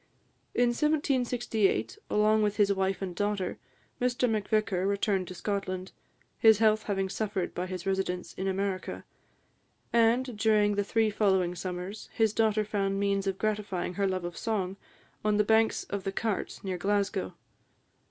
[0.55, 3.59] In 1768, along with his wife and daughter,
[4.01, 5.91] Mr Macvicar returned to Scotland,
[6.39, 9.03] his health having suffered by his residence in America;
[9.93, 14.35] and, during the three following summers, his daughter found means of gratifying her love of
[14.35, 14.75] song,
[15.23, 17.35] on the banks of the Cart, near Glasgow.